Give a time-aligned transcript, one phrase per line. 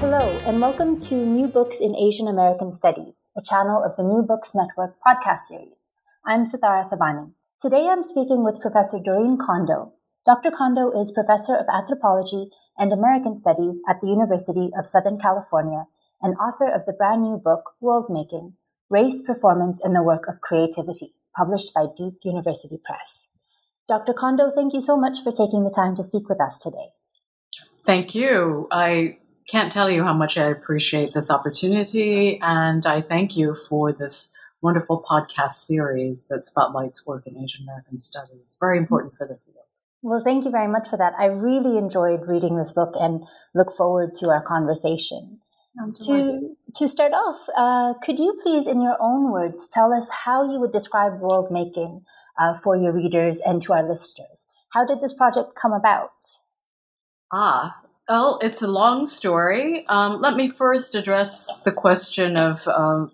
[0.00, 4.22] Hello, and welcome to New Books in Asian American Studies, a channel of the New
[4.22, 5.90] Books Network podcast series.
[6.24, 7.32] I'm Sitara Thabani.
[7.60, 9.92] Today I'm speaking with Professor Dorinne Kondo.
[10.24, 10.52] Dr.
[10.52, 15.84] Kondo is Professor of Anthropology and American Studies at the University of Southern California
[16.22, 18.54] and author of the brand new book, World Making
[18.88, 23.28] Race, Performance, and the Work of Creativity, published by Duke University Press.
[23.86, 24.14] Dr.
[24.14, 26.88] Kondo, thank you so much for taking the time to speak with us today.
[27.84, 28.66] Thank you.
[28.70, 29.18] I
[29.50, 34.32] can't tell you how much I appreciate this opportunity, and I thank you for this
[34.62, 38.40] wonderful podcast series that spotlights work in Asian American studies.
[38.44, 39.64] It's very important for the field.
[40.02, 41.14] Well, thank you very much for that.
[41.18, 45.40] I really enjoyed reading this book and look forward to our conversation.
[46.04, 50.50] To, to start off, uh, could you please, in your own words, tell us how
[50.50, 52.02] you would describe world making
[52.38, 54.44] uh, for your readers and to our listeners?
[54.70, 56.10] How did this project come about?
[57.32, 57.79] Ah,
[58.10, 59.86] well, it's a long story.
[59.86, 63.12] Um, let me first address the question of um,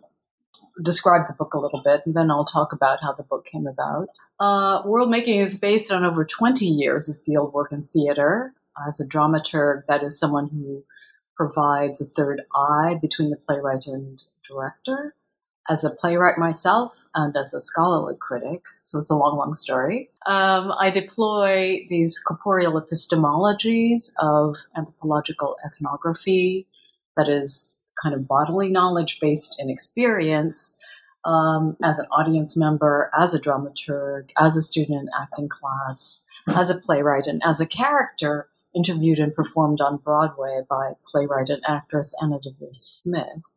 [0.83, 3.67] describe the book a little bit, and then I'll talk about how the book came
[3.67, 4.09] about.
[4.41, 8.55] Uh, World Making is based on over 20 years of field work in theater.
[8.89, 10.83] As a dramaturg, that is someone who
[11.37, 15.15] provides a third eye between the playwright and director
[15.69, 20.09] as a playwright myself and as a scholarly critic, so it's a long, long story,
[20.27, 26.67] um, I deploy these corporeal epistemologies of anthropological ethnography,
[27.17, 30.79] that is kind of bodily knowledge based in experience,
[31.25, 36.71] um, as an audience member, as a dramaturg, as a student in acting class, as
[36.71, 42.15] a playwright, and as a character interviewed and performed on Broadway by playwright and actress
[42.23, 43.56] Anna Deavere Smith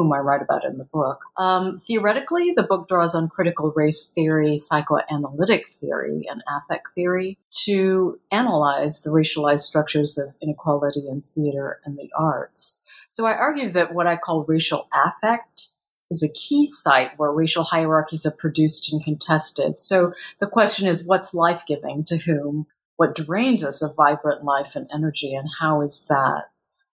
[0.00, 1.20] whom I write about in the book.
[1.36, 8.18] Um, theoretically, the book draws on critical race theory, psychoanalytic theory, and affect theory to
[8.32, 12.86] analyze the racialized structures of inequality in theater and the arts.
[13.10, 15.66] So I argue that what I call racial affect
[16.10, 19.80] is a key site where racial hierarchies are produced and contested.
[19.80, 22.66] So the question is what's life giving to whom?
[22.96, 26.49] What drains us of vibrant life and energy, and how is that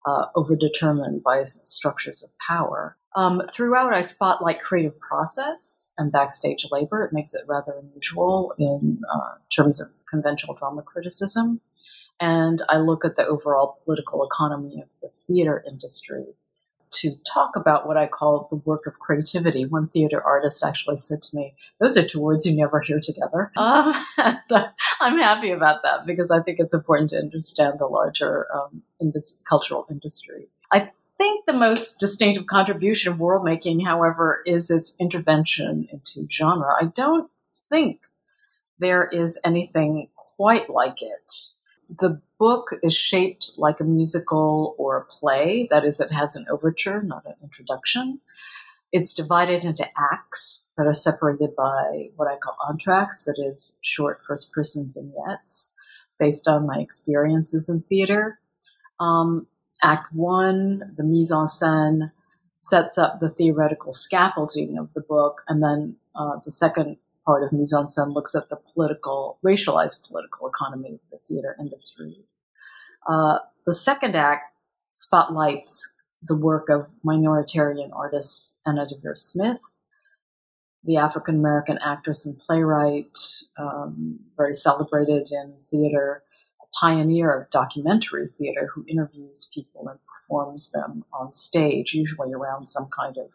[0.06, 2.98] uh, overdetermined by structures of power.
[3.16, 7.04] Um, throughout, I spotlight creative process and backstage labor.
[7.04, 11.60] It makes it rather unusual in uh, terms of conventional drama criticism.
[12.20, 16.36] And I look at the overall political economy of the theater industry
[16.92, 19.66] to talk about what I call the work of creativity.
[19.66, 23.52] One theater artist actually said to me, Those are two words you never hear together.
[23.62, 24.68] Uh, and, uh,
[25.00, 29.42] I'm happy about that because I think it's important to understand the larger um, indus-
[29.46, 30.48] cultural industry.
[30.72, 36.74] I think the most distinctive contribution of world making, however, is its intervention into genre.
[36.80, 37.30] I don't
[37.70, 38.02] think
[38.80, 41.32] there is anything quite like it
[42.00, 45.68] the book is shaped like a musical or a play.
[45.70, 48.20] That is, it has an overture, not an introduction.
[48.92, 54.22] It's divided into acts that are separated by what I call entr'actes, that is, short
[54.26, 55.76] first person vignettes
[56.20, 58.40] based on my experiences in theater.
[59.00, 59.48] Um,
[59.82, 62.12] act one, the mise en scène,
[62.58, 67.54] sets up the theoretical scaffolding of the book, and then uh, the second part of
[67.54, 72.26] Mise en Scène looks at the political, racialized political economy of the theater industry.
[73.08, 74.56] Uh, the second act
[74.94, 79.62] spotlights the work of minoritarian artist Anna Deavere Smith,
[80.84, 83.18] the African American actress and playwright,
[83.58, 86.24] um, very celebrated in theater,
[86.62, 92.68] a pioneer of documentary theater who interviews people and performs them on stage, usually around
[92.68, 93.32] some kind of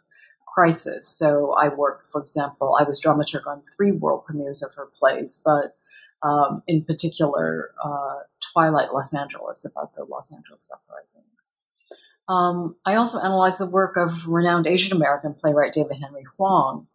[0.56, 1.06] crisis.
[1.06, 5.43] So I worked, for example, I was dramaturg on three world premieres of her plays,
[5.44, 5.76] but
[6.23, 8.20] um, in particular, uh,
[8.53, 11.58] Twilight Los Angeles, about the Los Angeles uprisings.
[12.29, 16.87] Um, I also analyzed the work of renowned Asian American playwright David Henry Hwang,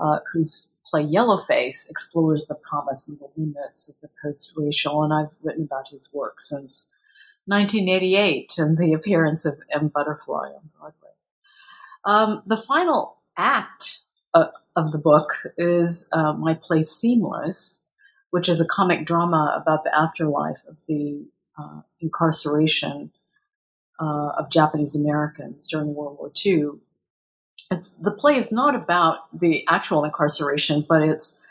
[0.00, 5.14] uh, whose play Yellowface explores the promise and the limits of the post racial, and
[5.14, 6.98] I've written about his work since
[7.46, 9.88] 1988 and the appearance of M.
[9.88, 11.03] Butterfly on Broadway.
[12.04, 14.00] Um, the final act
[14.34, 14.46] uh,
[14.76, 17.86] of the book is uh, my play Seamless,
[18.30, 21.26] which is a comic drama about the afterlife of the
[21.58, 23.12] uh, incarceration
[24.00, 26.80] uh, of Japanese Americans during World War II.
[27.70, 31.44] It's, the play is not about the actual incarceration, but it's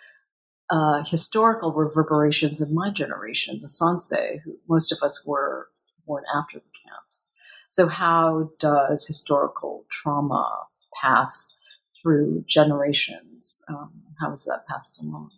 [0.70, 5.70] uh, historical reverberations of my generation, the Sansei, who most of us were
[6.06, 7.33] born after the camps.
[7.74, 10.68] So, how does historical trauma
[11.02, 11.60] pass
[12.00, 13.66] through generations?
[13.68, 15.32] Um, how is that passed along?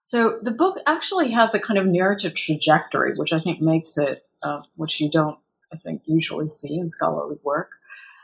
[0.00, 4.24] So, the book actually has a kind of narrative trajectory, which I think makes it,
[4.42, 5.38] uh, which you don't,
[5.70, 7.72] I think, usually see in scholarly work.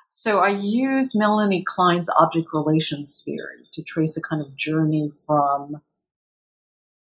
[0.09, 5.83] So, I use Melanie Klein's object relations theory to trace a kind of journey from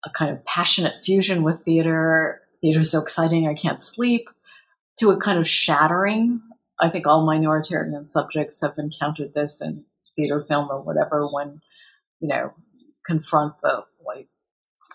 [0.06, 2.40] a kind of passionate fusion with theater.
[2.62, 4.30] Theater is so exciting, I can't sleep,
[4.98, 6.40] to a kind of shattering.
[6.80, 9.84] I think all minoritarian subjects have encountered this in
[10.16, 11.60] theater, film, or whatever when,
[12.20, 12.52] you know,
[13.06, 14.28] confront the like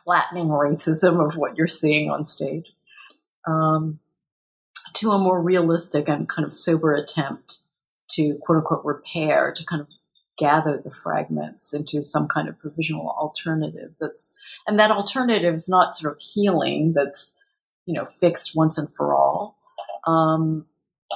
[0.03, 2.73] flattening racism of what you're seeing on stage.
[3.47, 3.99] Um,
[4.95, 7.59] to a more realistic and kind of sober attempt
[8.11, 9.87] to quote unquote repair, to kind of
[10.39, 14.33] gather the fragments into some kind of provisional alternative that's
[14.65, 17.43] and that alternative is not sort of healing that's
[17.85, 19.58] you know fixed once and for all
[20.07, 20.65] um,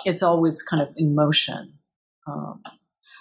[0.06, 1.74] it's always kind of in motion.
[2.28, 2.64] Um,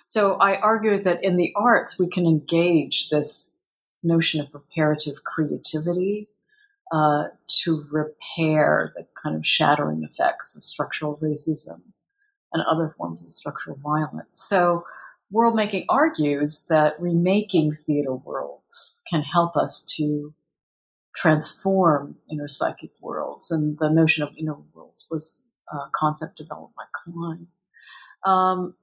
[0.06, 3.58] so I argue that in the arts, we can engage this
[4.02, 6.28] notion of reparative creativity
[6.92, 11.80] uh, to repair the kind of shattering effects of structural racism
[12.52, 14.42] and other forms of structural violence.
[14.42, 14.84] So
[15.30, 20.34] world making argues that remaking theater worlds can help us to
[21.14, 23.50] transform inner psychic worlds.
[23.50, 27.48] And the notion of inner worlds was uh, concept developed by Klein.
[28.24, 28.74] Um,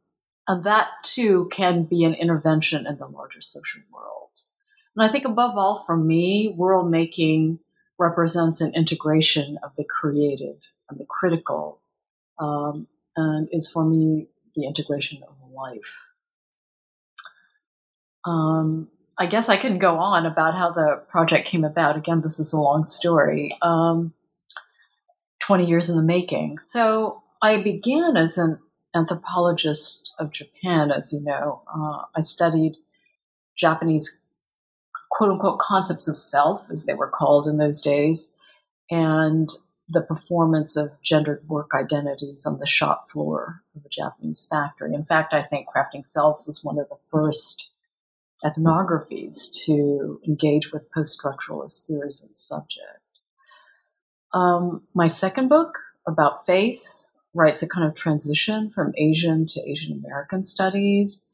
[0.48, 4.32] and that too can be an intervention in the larger social world.
[4.96, 7.60] And I think above all for me, world making
[7.98, 10.58] represents an integration of the creative
[10.90, 11.82] and the critical,
[12.40, 16.10] um, and is for me the integration of life.
[18.26, 21.98] Um, I guess I can go on about how the project came about.
[21.98, 23.56] Again, this is a long story.
[23.62, 24.14] Um,
[25.50, 26.60] 20 years in the making.
[26.60, 28.60] So I began as an
[28.94, 31.64] anthropologist of Japan, as you know.
[31.76, 32.76] Uh, I studied
[33.56, 34.28] Japanese
[35.10, 38.38] quote unquote concepts of self, as they were called in those days,
[38.92, 39.50] and
[39.88, 44.94] the performance of gendered work identities on the shop floor of a Japanese factory.
[44.94, 47.72] In fact, I think Crafting Selves was one of the first
[48.46, 52.99] ethnographies to engage with post structuralist theories of the subject.
[54.34, 55.78] Um, my second book
[56.08, 61.30] about face writes a kind of transition from Asian to Asian American studies.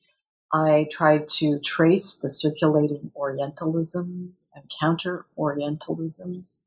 [0.53, 6.61] I tried to trace the circulating Orientalisms and counter Orientalisms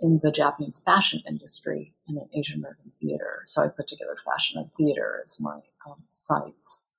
[0.00, 3.42] in the Japanese fashion industry and in Asian American theater.
[3.46, 6.90] So I put together fashion and theater as my um, sites.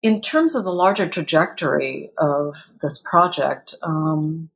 [0.00, 4.50] In terms of the larger trajectory of this project, um,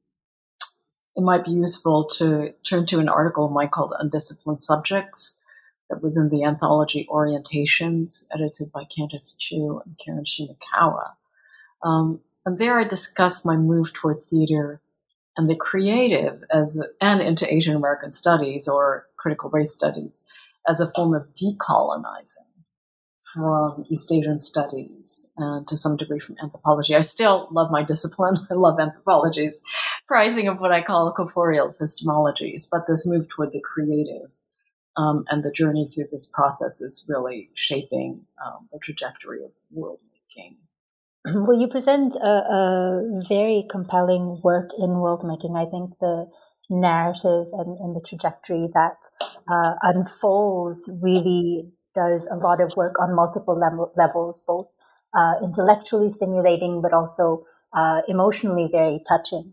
[1.16, 5.44] it might be useful to turn to an article of mine called Undisciplined Subjects
[5.90, 11.12] that was in the anthology Orientations, edited by Kandice Chuh and Karen Shimakawa.
[11.82, 14.80] Um, and there I discussed my move toward theater
[15.36, 20.24] and the creative as and into Asian American studies or critical race studies
[20.68, 22.51] as a form of decolonizing
[23.32, 26.94] from East Asian studies and to some degree from anthropology.
[26.94, 28.36] I still love my discipline.
[28.50, 29.62] I love anthropology's
[30.06, 34.38] prizing of what I call corporeal epistemologies, but this move toward the creative
[34.96, 40.00] um, and the journey through this process is really shaping um, the trajectory of world
[40.12, 40.56] making.
[41.46, 45.54] Well, you present a, a very compelling work in world making.
[45.54, 46.26] I think the
[46.68, 49.08] narrative and, and the trajectory that
[49.48, 54.68] uh, unfolds really does a lot of work on multiple level, levels, both
[55.14, 59.52] uh, intellectually stimulating, but also uh, emotionally very touching.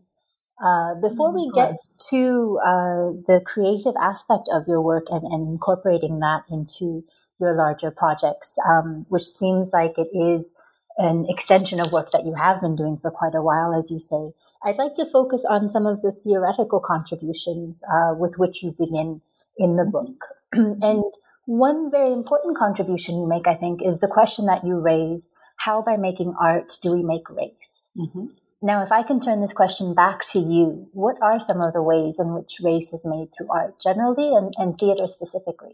[0.61, 1.77] Uh, before we get
[2.09, 7.01] to uh, the creative aspect of your work and, and, incorporating that into
[7.39, 10.53] your larger projects, um, which seems like it is
[10.97, 14.01] an extension of work that you have been doing for quite a while, as you
[14.01, 18.75] say, I'd like to focus on some of the theoretical contributions uh, with which you
[18.77, 19.21] begin
[19.57, 20.25] in the book.
[20.53, 21.05] and
[21.49, 25.81] One very important contribution you make, I think, is the question that you raise how
[25.81, 27.89] by making art do we make race?
[27.97, 28.25] Mm-hmm.
[28.61, 31.81] Now, if I can turn this question back to you, what are some of the
[31.81, 35.73] ways in which race is made through art generally and, and theater specifically?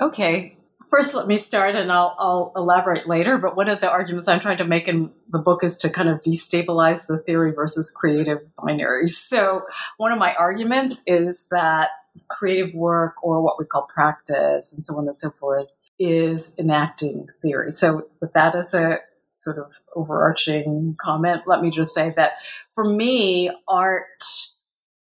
[0.00, 0.56] Okay.
[0.90, 3.38] First, let me start and I'll, I'll elaborate later.
[3.38, 6.08] But one of the arguments I'm trying to make in the book is to kind
[6.08, 9.10] of destabilize the theory versus creative binaries.
[9.10, 9.62] So,
[9.98, 11.90] one of my arguments is that
[12.28, 15.68] creative work or what we call practice and so on and so forth
[15.98, 17.72] is enacting theory.
[17.72, 18.98] So, with that as a
[19.30, 22.32] sort of overarching comment, let me just say that
[22.72, 24.24] for me, art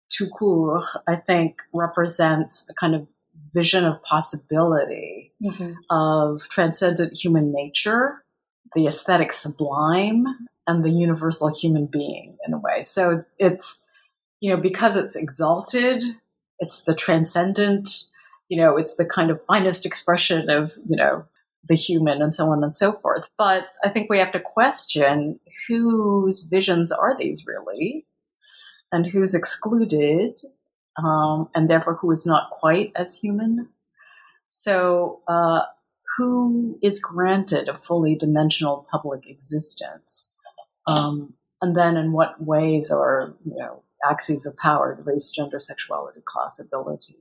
[0.10, 3.08] tout court, I think, represents a kind of
[3.53, 5.74] vision of possibility mm-hmm.
[5.89, 8.24] of transcendent human nature,
[8.75, 10.25] the aesthetic sublime,
[10.67, 12.84] and the universal human being in a way.
[12.84, 13.89] So it's,
[14.39, 16.03] you know, because it's exalted,
[16.62, 17.89] it's the transcendent,
[18.48, 21.25] you know, it's the kind of finest expression of, you know,
[21.68, 23.30] the human and so on and so forth.
[23.38, 28.06] But I think we have to question whose visions are these really
[28.91, 30.39] and who's excluded
[30.98, 33.70] um, and therefore who is not quite as human.
[34.50, 35.62] So, uh,
[36.18, 40.36] who is granted a fully dimensional public existence?
[40.88, 46.22] Um, and then in what ways are, you know, axes of power, race, gender, sexuality,
[46.24, 47.17] class, ability,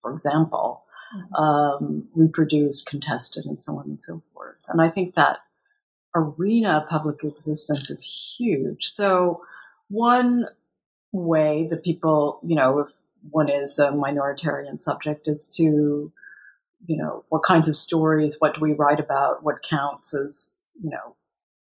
[0.00, 1.34] for example, mm-hmm.
[1.34, 4.56] um, reproduced, contested, and so on and so forth.
[4.68, 5.38] And I think that
[6.14, 8.86] arena of public existence is huge.
[8.86, 9.42] So
[9.88, 10.46] one
[11.12, 12.90] way that people, you know, if
[13.30, 16.12] one is a minoritarian subject, is to,
[16.86, 20.90] you know, what kinds of stories, what do we write about, what counts as, you
[20.90, 21.16] know,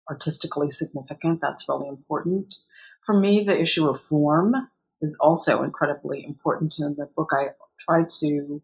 [0.09, 1.41] artistically significant.
[1.41, 2.55] That's really important.
[3.01, 4.70] For me, the issue of form
[5.01, 6.79] is also incredibly important.
[6.79, 8.62] In the book, I try to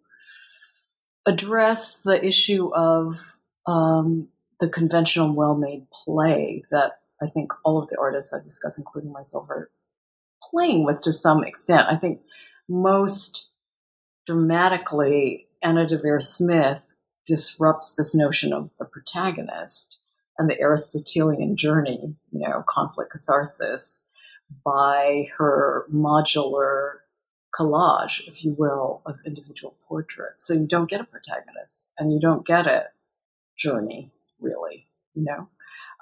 [1.25, 4.29] address the issue of um,
[4.59, 9.49] the conventional well-made play that I think all of the artists I discuss, including myself,
[9.49, 9.71] are
[10.41, 11.87] playing with to some extent.
[11.89, 12.21] I think
[12.69, 13.51] most
[14.25, 16.93] dramatically, Anna Deavere Smith
[17.25, 19.99] disrupts this notion of the protagonist
[20.37, 24.06] and the Aristotelian journey, you know, conflict catharsis,
[24.63, 26.97] by her modular
[27.57, 30.45] collage, if you will, of individual portraits.
[30.45, 32.87] So you don't get a protagonist and you don't get a
[33.57, 35.49] journey, really, you know?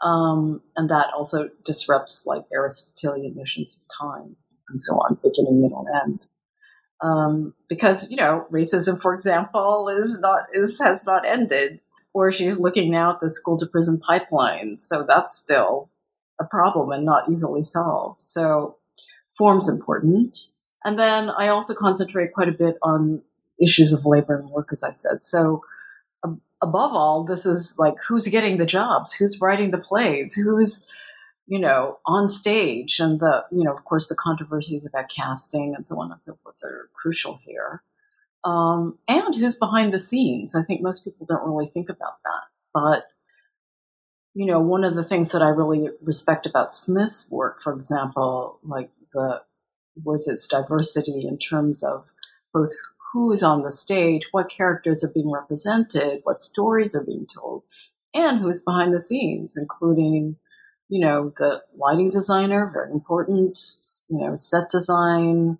[0.04, 4.36] Um, and that also disrupts like Aristotelian notions of time
[4.70, 6.26] and so on, beginning, middle, end.
[7.02, 11.82] Um, because you know, racism, for example, is not is has not ended.
[12.14, 15.90] Or she's looking now at the school to prison pipeline, so that's still
[16.40, 18.22] a problem and not easily solved.
[18.22, 18.78] So,
[19.30, 20.38] form's important.
[20.84, 23.22] And then I also concentrate quite a bit on
[23.62, 25.24] issues of labor and work, as I said.
[25.24, 25.64] So,
[26.62, 30.90] above all, this is like who's getting the jobs, who's writing the plays, who's
[31.48, 35.86] you know on stage, and the you know of course the controversies about casting and
[35.86, 37.82] so on and so forth are crucial here.
[38.44, 40.56] Um, and who's behind the scenes.
[40.56, 43.08] I think most people don't really think about that, but
[44.36, 48.60] you know, one of the things that I really respect about Smith's work, for example,
[48.64, 49.42] like the
[50.04, 52.12] was its diversity in terms of
[52.54, 52.70] both
[53.14, 57.64] who is on the stage, what characters are being represented, what stories are being told,
[58.14, 60.36] and who is behind the scenes, including,
[60.90, 63.58] you know, the lighting designer, very important,
[64.10, 65.58] you know, set design,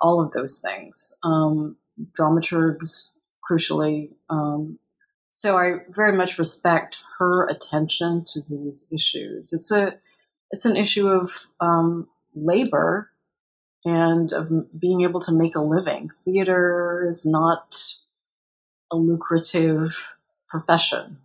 [0.00, 1.18] all of those things.
[1.24, 1.76] Um,
[2.16, 3.14] dramaturgs,
[3.50, 4.10] crucially.
[4.30, 4.78] Um,
[5.32, 9.52] so I very much respect her attention to these issues.
[9.52, 9.98] It's a,
[10.50, 13.10] it's an issue of um, labor
[13.84, 16.10] and of being able to make a living.
[16.24, 17.82] Theater is not
[18.92, 20.16] a lucrative
[20.48, 21.18] profession.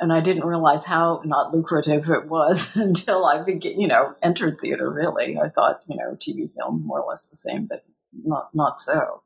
[0.00, 4.60] And I didn't realize how not lucrative it was until I began, you know, entered
[4.60, 5.38] theater really.
[5.38, 9.22] I thought, you know, TV film more or less the same, but not not so.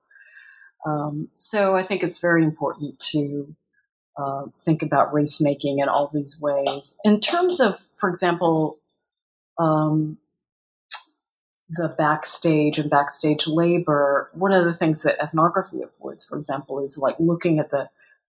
[0.86, 3.54] Um, so I think it's very important to
[4.16, 6.98] uh, think about race making in all these ways.
[7.04, 8.78] In terms of, for example,
[9.58, 10.18] um,
[11.68, 16.98] the backstage and backstage labor, one of the things that ethnography affords, for example, is
[16.98, 17.90] like looking at the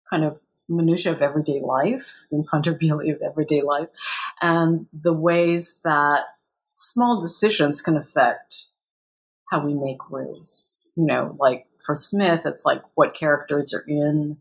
[0.09, 3.89] kind of minutia of everyday life, the imponderability of everyday life,
[4.41, 6.21] and the ways that
[6.75, 8.65] small decisions can affect
[9.51, 10.89] how we make race.
[10.95, 14.37] You know, like for Smith, it's like what characters are in,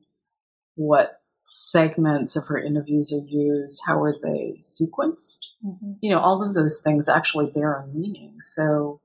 [0.77, 5.47] what segments of her interviews are used, how are they sequenced?
[5.65, 5.93] Mm-hmm.
[6.01, 8.37] You know, all of those things actually bear a meaning.
[8.41, 9.01] So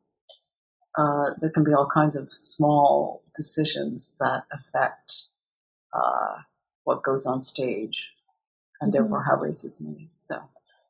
[0.98, 5.24] uh, there can be all kinds of small decisions that affect
[5.94, 6.38] uh,
[6.86, 8.10] what goes on stage
[8.80, 9.02] and mm-hmm.
[9.02, 10.10] therefore how race is made.
[10.20, 10.42] So.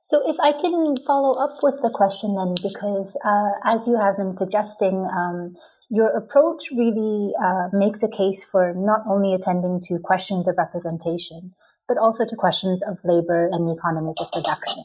[0.09, 4.17] So, if I can follow up with the question then, because uh, as you have
[4.17, 5.55] been suggesting, um,
[5.91, 11.53] your approach really uh, makes a case for not only attending to questions of representation,
[11.87, 14.83] but also to questions of labor and the economies of production.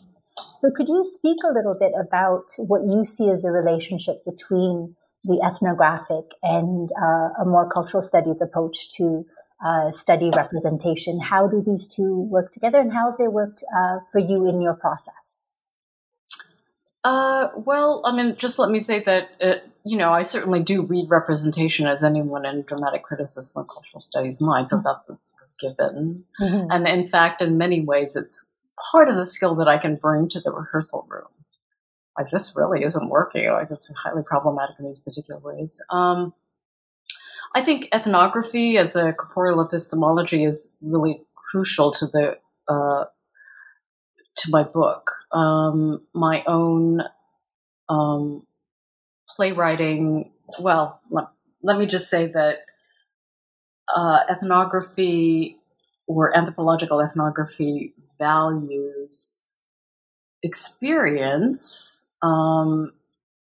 [0.58, 4.94] So, could you speak a little bit about what you see as the relationship between
[5.22, 9.24] the ethnographic and uh, a more cultural studies approach to
[9.64, 11.20] uh, study representation?
[11.20, 14.62] How do these two work together, and how have they worked uh, for you in
[14.62, 15.50] your process?
[17.02, 20.82] Uh, well, I mean, just let me say that it, you know I certainly do
[20.82, 24.86] read representation as anyone in dramatic criticism or cultural studies might, so mm-hmm.
[24.86, 25.18] that's a
[25.60, 26.24] given.
[26.40, 26.70] Mm-hmm.
[26.70, 28.52] And in fact, in many ways, it's
[28.90, 31.28] part of the skill that I can bring to the rehearsal room.
[32.18, 33.50] Like this really isn't working.
[33.50, 35.82] Like it's highly problematic in these particular ways.
[35.90, 36.32] Um,
[37.54, 43.04] I think ethnography as a corporeal epistemology is really crucial to the uh,
[44.36, 45.10] to my book.
[45.32, 47.02] Um, my own
[47.88, 48.44] um,
[49.28, 50.32] playwriting.
[50.60, 51.26] Well, let,
[51.62, 52.58] let, me just say that
[53.94, 55.58] uh, ethnography
[56.08, 59.40] or anthropological ethnography values
[60.42, 62.92] experience um,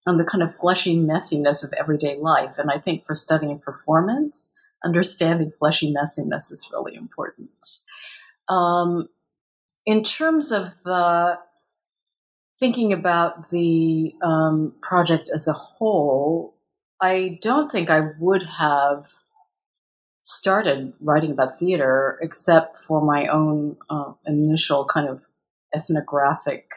[0.06, 2.58] and the kind of fleshy messiness of everyday life.
[2.58, 4.52] And I think for studying performance,
[4.84, 7.66] understanding fleshy messiness is really important.
[8.48, 9.10] Um,
[9.86, 11.38] in terms of the
[12.60, 16.58] thinking about the um, project as a whole,
[17.02, 19.08] I don't think I would have
[20.20, 25.22] started writing about theater except for my own uh, initial kind of
[25.74, 26.70] ethnographic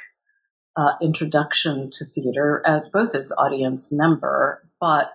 [0.76, 5.12] uh, introduction to theater, uh, both as audience member, but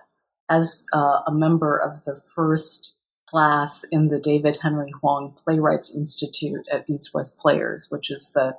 [0.50, 2.96] as uh, a member of the first
[3.26, 8.56] class in the David Henry Hwang Playwrights Institute at East West Players, which is the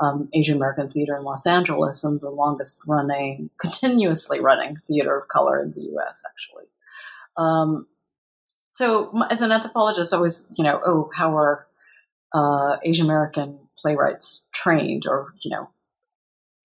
[0.00, 5.28] um, Asian American theater in Los Angeles and the longest running, continuously running theater of
[5.28, 6.22] color in the U.S.
[6.28, 6.64] Actually,
[7.36, 7.86] um,
[8.70, 11.66] so as an anthropologist, I was, you know, oh, how are
[12.32, 15.68] uh, Asian American playwrights trained, or you know,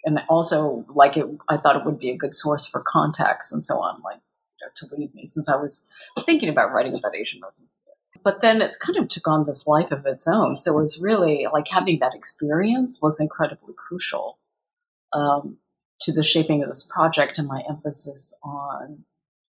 [0.05, 3.63] and also like it, I thought it would be a good source for contacts and
[3.63, 4.19] so on, like
[4.59, 5.89] you know, to lead me since I was
[6.23, 7.65] thinking about writing about Asian American
[8.23, 10.55] But then it kind of took on this life of its own.
[10.55, 14.37] So it was really like having that experience was incredibly crucial
[15.11, 15.57] um,
[16.01, 19.05] to the shaping of this project and my emphasis on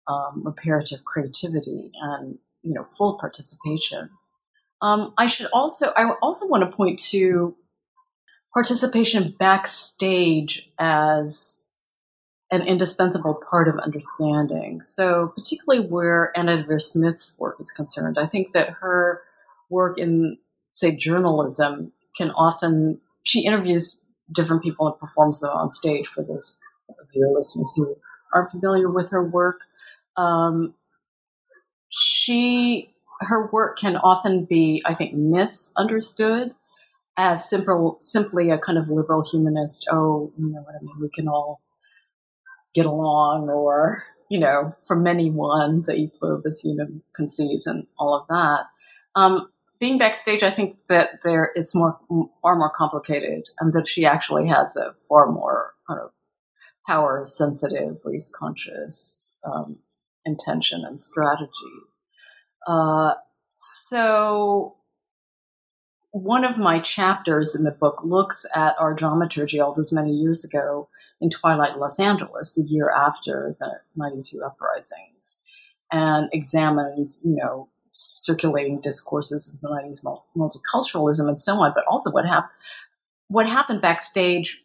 [0.07, 4.11] um, reparative creativity and you know full participation.
[4.83, 7.57] Um, I should also I also want to point to
[8.57, 11.66] participation backstage as
[12.51, 14.81] an indispensable part of understanding.
[14.81, 19.21] So particularly where Anna Deavere Smith's work is concerned, I think that her
[19.69, 20.38] work in
[20.71, 26.57] say journalism can often she interviews different people and performs them on stage for those
[26.88, 27.95] of your listeners who
[28.33, 29.61] aren't familiar with her work
[30.16, 30.73] um,
[31.90, 32.90] she
[33.21, 36.55] her work can often be, I think, misunderstood
[37.16, 39.88] as simple, simply a kind of liberal humanist.
[39.90, 40.94] Oh, you know what I mean?
[41.00, 41.61] We can all
[42.74, 48.26] get along, or you know, from many one, the pluribus unum conceives, and all of
[48.29, 48.66] that.
[49.14, 49.48] Um,
[49.79, 51.98] being backstage, I think that there it's more
[52.42, 56.11] far more complicated, and that she actually has a far more kind of
[56.87, 59.79] power sensitive, race conscious um,
[60.24, 61.50] intention and strategy.
[62.66, 63.14] Uh,
[63.55, 64.76] so,
[66.22, 70.44] one of my chapters in the book looks at our dramaturgy all those many years
[70.44, 70.88] ago
[71.20, 75.44] in Twilight Los Angeles, the year after the 92 uprisings,
[75.92, 80.05] and examines, you know, circulating discourses of the 90s
[80.37, 82.52] multiculturalism and so on, but also what happened
[83.29, 84.62] what happened backstage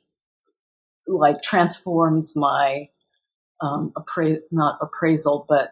[1.07, 2.87] like transforms my
[3.59, 5.71] um, appra- not appraisal, but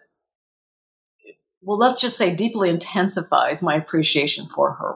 [1.62, 4.96] well, let's just say deeply intensifies my appreciation for her.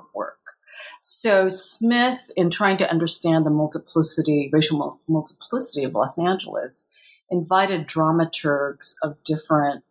[1.05, 6.89] So Smith, in trying to understand the multiplicity, racial multiplicity of Los Angeles,
[7.29, 9.83] invited dramaturgs of different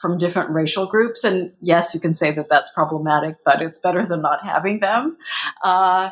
[0.00, 1.24] from different racial groups.
[1.24, 5.16] And yes, you can say that that's problematic, but it's better than not having them
[5.64, 6.10] uh,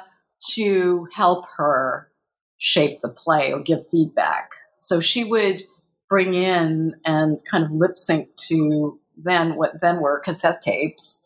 [0.50, 2.11] to help her
[2.57, 4.50] shape the play or give feedback.
[4.78, 5.62] So she would
[6.09, 11.24] bring in and kind of lip sync to then what then were cassette tapes.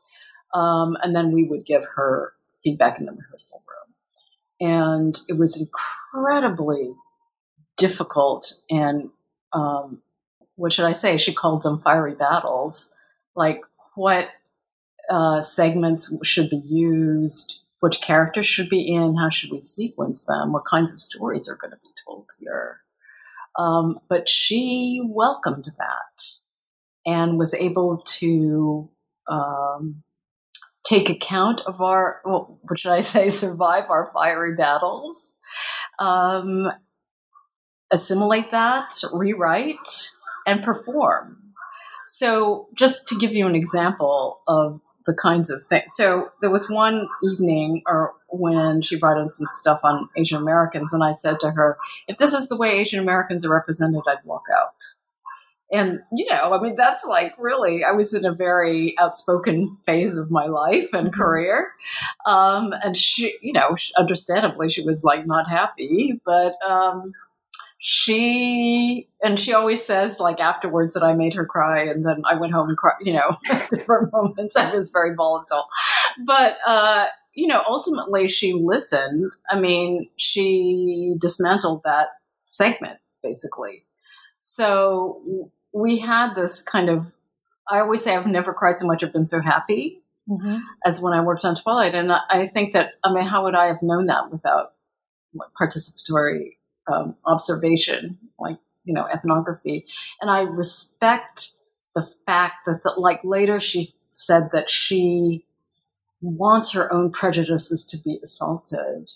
[0.52, 4.70] Um, and then we would give her feedback in the rehearsal room.
[4.70, 6.94] And it was incredibly
[7.76, 9.10] difficult and
[9.52, 10.02] um,
[10.56, 11.16] what should I say?
[11.18, 12.94] She called them fiery battles.
[13.34, 13.62] Like
[13.94, 14.28] what
[15.10, 20.52] uh, segments should be used, which characters should be in, how should we sequence them,
[20.52, 22.80] what kinds of stories are going to be told here.
[23.58, 26.24] Um, but she welcomed that
[27.04, 28.88] and was able to
[29.28, 30.02] um,
[30.84, 35.38] take account of our, well, what should I say, survive our fiery battles,
[35.98, 36.70] um,
[37.90, 40.08] assimilate that, rewrite,
[40.46, 41.38] and perform.
[42.04, 45.92] So, just to give you an example of the kinds of things.
[45.94, 50.92] So, there was one evening or when she brought in some stuff on Asian Americans,
[50.92, 51.76] and I said to her,
[52.08, 54.74] if this is the way Asian Americans are represented, I'd walk out.
[55.72, 60.18] And, you know, I mean, that's like really, I was in a very outspoken phase
[60.18, 61.20] of my life and mm-hmm.
[61.20, 61.72] career.
[62.26, 67.12] Um, and she, you know, understandably, she was like not happy, but, um,
[67.84, 72.36] she and she always says like afterwards that I made her cry and then I
[72.36, 73.36] went home and cried, you know,
[73.70, 74.54] different moments.
[74.54, 75.66] I was very volatile.
[76.24, 79.32] But uh, you know, ultimately she listened.
[79.50, 82.10] I mean, she dismantled that
[82.46, 83.84] segment basically.
[84.38, 87.14] So we had this kind of
[87.68, 90.58] I always say I've never cried so much or been so happy mm-hmm.
[90.84, 91.94] as when I worked on Twilight.
[91.94, 94.74] And I think that I mean, how would I have known that without
[95.60, 96.56] participatory
[96.92, 99.86] um, observation, like you know ethnography,
[100.20, 101.52] and I respect
[101.94, 105.44] the fact that the, like later she said that she
[106.20, 109.10] wants her own prejudices to be assaulted,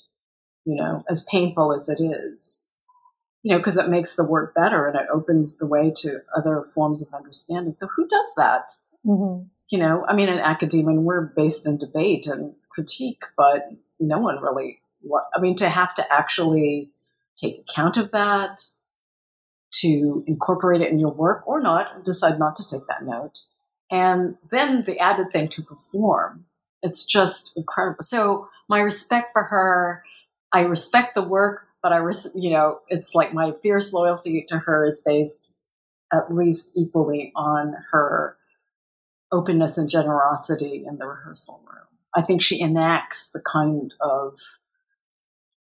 [0.64, 2.65] you know, as painful as it is,
[3.46, 6.64] you know, because it makes the work better and it opens the way to other
[6.74, 7.72] forms of understanding.
[7.74, 8.72] So who does that?
[9.06, 9.44] Mm-hmm.
[9.68, 14.42] You know, I mean, in academia, we're based in debate and critique, but no one
[14.42, 14.80] really.
[15.32, 16.90] I mean, to have to actually
[17.36, 18.62] take account of that,
[19.74, 23.42] to incorporate it in your work or not, decide not to take that note.
[23.92, 26.46] And then the added thing to perform.
[26.82, 28.02] It's just incredible.
[28.02, 30.02] So my respect for her,
[30.52, 34.58] I respect the work, but I, res- you know, it's like my fierce loyalty to
[34.58, 35.52] her is based
[36.12, 38.36] at least equally on her
[39.30, 41.86] openness and generosity in the rehearsal room.
[42.12, 44.40] I think she enacts the kind of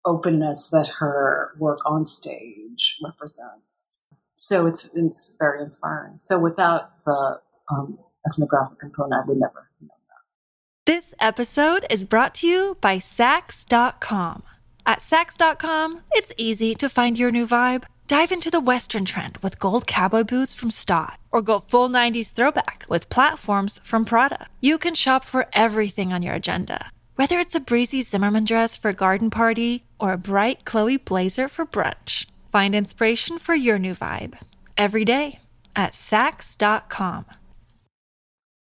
[0.05, 4.01] openness that her work on stage represents.
[4.35, 6.19] So it's it's very inspiring.
[6.19, 7.99] So without the um,
[8.31, 10.85] ethnographic component, I would never know that.
[10.85, 14.43] This episode is brought to you by Saks.com.
[14.85, 17.85] At Saks.com, it's easy to find your new vibe.
[18.07, 22.33] Dive into the Western trend with gold cowboy boots from Staud, or go full 90s
[22.33, 24.49] throwback with platforms from Prada.
[24.61, 26.91] You can shop for everything on your agenda
[27.23, 31.47] whether it's a breezy Zimmermann dress for a garden party or a bright Chloe blazer
[31.47, 34.35] for brunch, find inspiration for your new vibe
[34.77, 35.39] every day
[35.77, 37.27] at Saks.com.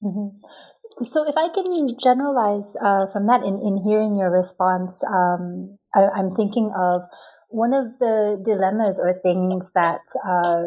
[0.03, 1.03] Mm-hmm.
[1.03, 6.19] So, if I can generalize uh, from that in, in hearing your response, um, I,
[6.19, 7.03] am thinking of
[7.49, 10.63] one of the dilemmas or things that uh,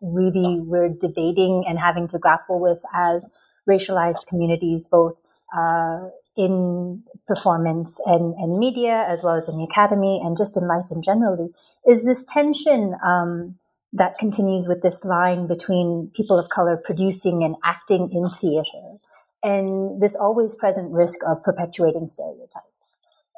[0.00, 3.28] really we're debating and having to grapple with as
[3.68, 5.14] racialized communities, both
[5.56, 10.66] uh, in performance and, and media, as well as in the academy and just in
[10.66, 11.50] life in generally,
[11.86, 13.58] is this tension um,
[13.92, 18.96] that continues with this line between people of color producing and acting in theater,
[19.42, 22.71] and this always present risk of perpetuating stereotypes.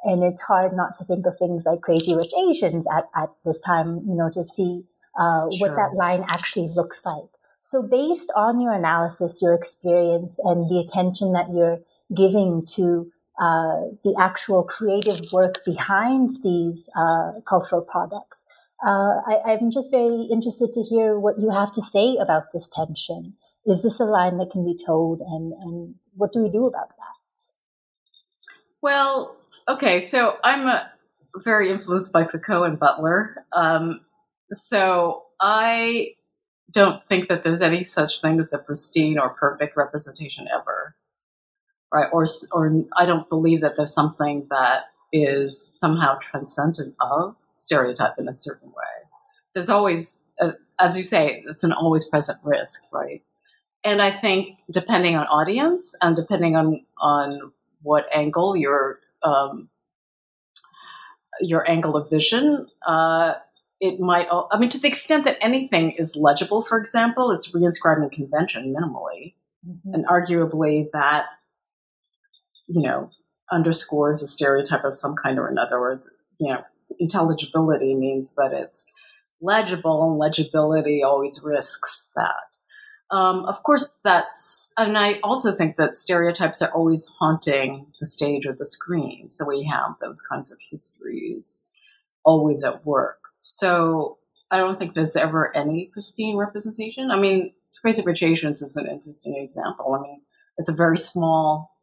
[0.05, 3.59] And it's hard not to think of things like Crazy Rich Asians at, at this
[3.59, 4.81] time, you know, to see
[5.19, 5.69] uh, sure.
[5.69, 7.29] what that line actually looks like.
[7.61, 11.79] So, based on your analysis, your experience, and the attention that you're
[12.13, 18.45] giving to uh, the actual creative work behind these uh, cultural products.
[18.85, 22.69] Uh, I, am just very interested to hear what you have to say about this
[22.69, 23.33] tension.
[23.65, 26.89] Is this a line that can be told, and, and what do we do about
[26.89, 27.41] that?
[28.81, 29.35] Well,
[29.67, 30.91] okay, so I'm a,
[31.37, 33.45] very influenced by Foucault and Butler.
[33.51, 34.01] Um,
[34.51, 36.15] so I
[36.71, 40.95] don't think that there's any such thing as a pristine or perfect representation ever
[41.95, 42.09] right?
[42.11, 48.27] Or, or I don't believe that there's something that is somehow transcendent of stereotype in
[48.27, 49.09] a certain way.
[49.53, 53.23] There's always, uh, as you say, it's an always present risk, right?
[53.85, 59.69] And I think depending on audience and depending on on what angle your um,
[61.41, 63.33] your angle of vision, uh,
[63.79, 64.27] it might.
[64.31, 69.35] I mean, to the extent that anything is legible, for example, it's reinscribing convention minimally,
[69.67, 69.93] mm-hmm.
[69.93, 71.25] and arguably that
[72.67, 73.09] you know,
[73.51, 76.01] underscores a stereotype of some kind or another, or,
[76.39, 76.63] you know,
[76.99, 78.91] intelligibility means that it's
[79.41, 82.43] legible, and legibility always risks that.
[83.11, 88.45] Um, of course, that's, and I also think that stereotypes are always haunting the stage
[88.47, 89.29] or the screen.
[89.29, 91.69] So we have those kinds of histories
[92.23, 93.19] always at work.
[93.41, 94.17] So
[94.49, 97.11] I don't think there's ever any pristine representation.
[97.11, 99.93] I mean, Crazy Rich Asians is an interesting example.
[99.93, 100.21] I mean,
[100.57, 101.75] it's a very small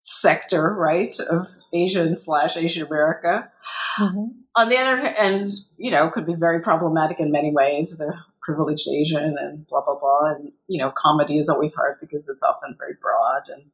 [0.00, 3.52] sector, right, of Asian slash Asian America.
[3.98, 4.26] Mm-hmm.
[4.56, 7.98] On the other hand, you know, could be very problematic in many ways.
[7.98, 12.28] The privileged Asian and blah blah blah, and you know, comedy is always hard because
[12.28, 13.48] it's often very broad.
[13.48, 13.70] And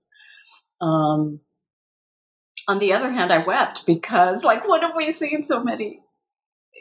[0.81, 1.41] um,
[2.69, 6.01] on the other hand, I wept because, like, what have we seen so many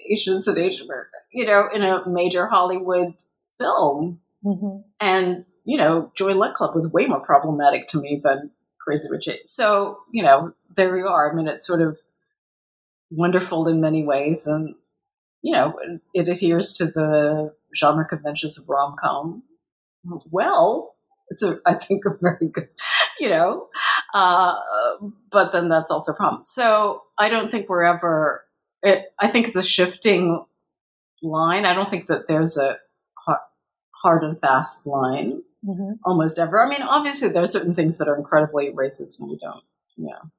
[0.09, 3.13] Asians in Asian America, you know, in a major Hollywood
[3.59, 4.19] film?
[4.43, 4.81] Mm-hmm.
[4.99, 9.27] And you know, Joy Luck Club was way more problematic to me than Crazy Rich
[9.27, 9.51] Asians.
[9.51, 11.31] So, you know, there you are.
[11.31, 11.97] I mean, it's sort of
[13.09, 14.45] wonderful in many ways.
[14.45, 14.75] And,
[15.41, 15.77] you know,
[16.13, 19.43] it adheres to the genre conventions of rom com
[20.31, 20.95] well.
[21.29, 22.69] It's a, I think, a very good,
[23.19, 23.67] you know,
[24.13, 24.55] uh,
[25.31, 26.43] but then that's also a problem.
[26.43, 28.45] So I don't think we're ever,
[28.83, 30.45] it, I think it's a shifting
[31.23, 31.65] line.
[31.65, 32.77] I don't think that there's a
[34.05, 35.93] hard and fast line mm-hmm.
[36.03, 36.63] almost ever.
[36.63, 39.63] I mean, obviously, there are certain things that are incredibly racist, and we don't,
[39.97, 40.29] you know,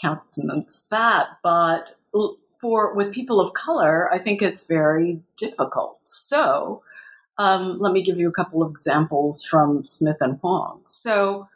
[0.00, 1.28] countenance that.
[1.42, 1.96] But
[2.64, 5.98] for with people of color, I think it's very difficult.
[6.04, 6.82] So,
[7.36, 10.80] um, let me give you a couple of examples from Smith and Hwang.
[10.86, 11.46] So,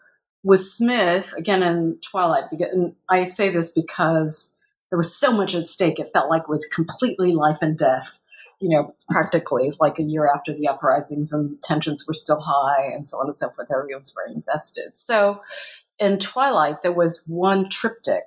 [0.44, 5.66] with Smith, again in Twilight, and I say this because there was so much at
[5.66, 5.99] stake.
[5.99, 8.21] It felt like it was completely life and death
[8.61, 13.07] you know, practically like a year after the uprisings and tensions were still high and
[13.07, 13.71] so on and so forth.
[13.71, 14.97] Everyone was very invested.
[14.97, 15.40] So
[16.01, 18.27] in Twilight, there was one triptych,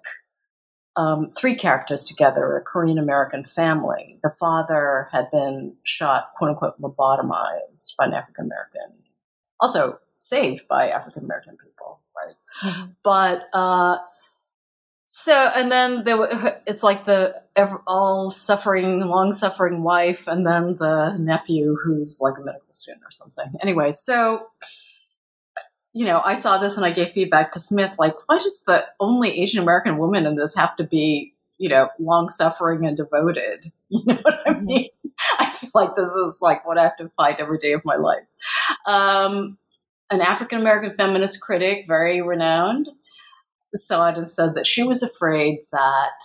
[0.95, 4.19] um, three characters together, a Korean American family.
[4.23, 8.97] The father had been shot, quote unquote, lobotomized by an African American,
[9.59, 12.35] also saved by African American people, right?
[12.63, 12.91] Mm-hmm.
[13.03, 13.97] But uh,
[15.13, 17.41] so, and then there, it's like the
[17.85, 23.11] all suffering, long suffering wife, and then the nephew who's like a medical student or
[23.11, 23.53] something.
[23.61, 24.47] Anyway, so,
[25.93, 28.85] you know, I saw this and I gave feedback to Smith, like, why does the
[28.99, 33.71] only Asian American woman in this have to be, you know, long suffering and devoted?
[33.93, 34.65] You know what I mm-hmm.
[34.65, 34.89] mean?
[35.37, 37.97] I feel like this is like what I have to fight every day of my
[37.97, 38.23] life.
[38.85, 39.57] Um,
[40.09, 42.87] an African American feminist critic, very renowned,
[43.75, 46.21] saw it and said that she was afraid that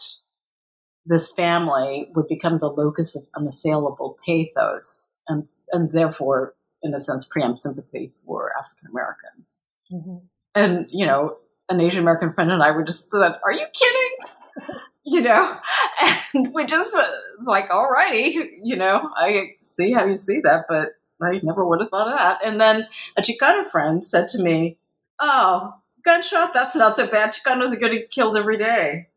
[1.06, 7.26] this family would become the locus of unassailable pathos and, and therefore, in a sense,
[7.26, 9.64] preempt sympathy for African Americans.
[9.92, 10.16] Mm-hmm.
[10.54, 14.76] And, you know, an Asian American friend and I were just thought, are you kidding?
[15.04, 15.58] you know,
[16.34, 16.96] and we just,
[17.38, 20.90] it's like, all righty, you know, I see how you see that, but
[21.22, 22.44] I never would have thought of that.
[22.44, 24.78] And then a Chicana friend said to me,
[25.20, 27.32] oh, gunshot, that's not so bad.
[27.32, 29.08] Chicanos are getting killed every day.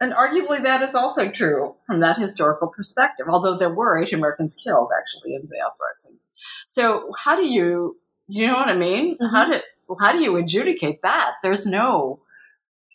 [0.00, 4.54] And arguably that is also true from that historical perspective, although there were Asian Americans
[4.54, 6.30] killed actually in the uprisings.
[6.66, 7.96] So how do you,
[8.30, 9.14] do you know what I mean?
[9.14, 9.34] Mm-hmm.
[9.34, 9.60] How do,
[9.98, 11.34] how do you adjudicate that?
[11.42, 12.20] There's no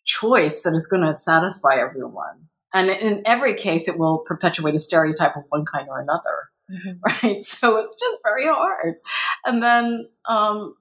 [0.06, 2.50] choice that is going to satisfy everyone.
[2.74, 6.50] And in every case, it will perpetuate a stereotype of one kind or another.
[6.72, 7.00] Mm-hmm.
[7.28, 7.44] Right.
[7.44, 8.96] So it's just very hard.
[9.46, 10.76] And then, um,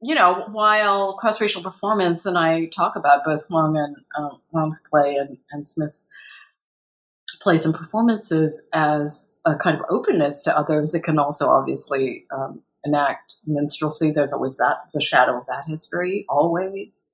[0.00, 4.82] you know, while cross racial performance, and I talk about both Hwang and um, Hwang's
[4.88, 6.08] play and, and Smith's
[7.40, 12.62] plays and performances as a kind of openness to others, it can also obviously um,
[12.84, 14.10] enact minstrelsy.
[14.10, 17.10] There's always that, the shadow of that history, always.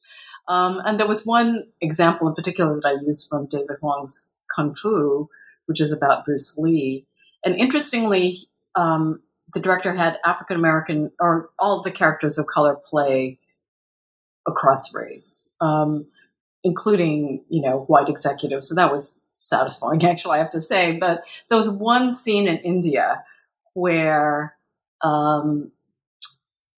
[0.48, 4.74] Um, and there was one example in particular that I used from David Hwang's Kung
[4.74, 5.28] Fu,
[5.66, 7.06] which is about Bruce Lee.
[7.44, 9.20] And interestingly, um,
[9.54, 13.38] the director had African American or all the characters of color play
[14.46, 16.06] across race, um,
[16.64, 18.68] including you know white executives.
[18.68, 20.96] So that was satisfying, actually, I have to say.
[20.96, 23.24] But there was one scene in India
[23.74, 24.56] where
[25.02, 25.70] um,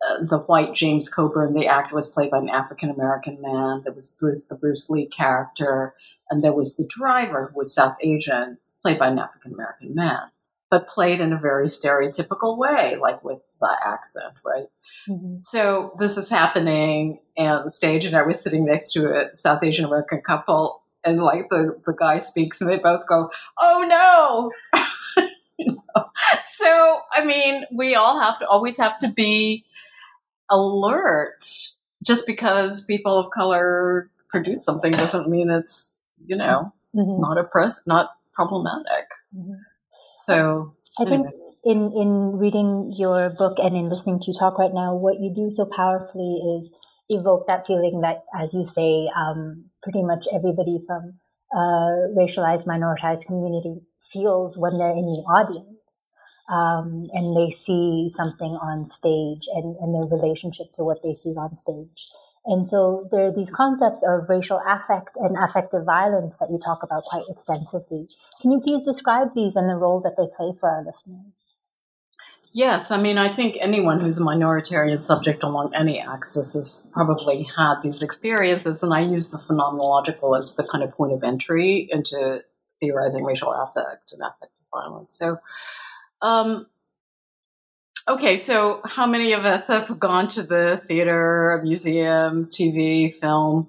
[0.06, 3.82] uh, the white James Coburn, the actor, was played by an African American man.
[3.84, 5.94] There was Bruce, the Bruce Lee character,
[6.30, 10.30] and there was the driver who was South Asian, played by an African American man
[10.70, 14.66] but played in a very stereotypical way, like with the accent, right?
[15.08, 15.38] Mm-hmm.
[15.40, 19.62] So this is happening on the stage, and I was sitting next to a South
[19.62, 24.82] Asian American couple, and like the, the guy speaks, and they both go, "Oh no!"
[25.58, 26.04] you know?
[26.44, 29.64] So I mean, we all have to always have to be
[30.50, 31.44] alert.
[32.02, 37.20] Just because people of color produce something doesn't mean it's you know mm-hmm.
[37.20, 39.08] not oppressed, not problematic.
[39.36, 39.54] Mm-hmm.
[40.08, 41.26] So I think
[41.64, 45.32] in in reading your book and in listening to you talk right now, what you
[45.34, 46.70] do so powerfully is
[47.08, 51.14] evoke that feeling that, as you say, um, pretty much everybody from
[51.52, 51.58] a
[52.16, 53.80] racialized, minoritized community
[54.12, 56.08] feels when they're in the audience
[56.48, 61.30] um, and they see something on stage and, and their relationship to what they see
[61.30, 62.08] on stage.
[62.46, 66.82] And so there are these concepts of racial affect and affective violence that you talk
[66.82, 68.08] about quite extensively.
[68.40, 71.60] Can you please describe these and the role that they play for our listeners?
[72.52, 77.42] Yes, I mean, I think anyone who's a minoritarian subject along any axis has probably
[77.42, 81.88] had these experiences, and I use the phenomenological as the kind of point of entry
[81.90, 82.40] into
[82.80, 85.18] theorizing racial affect and affective violence.
[85.18, 85.38] So,
[86.22, 86.66] um,
[88.08, 93.68] okay, so how many of us have gone to the theater, museum, TV, film,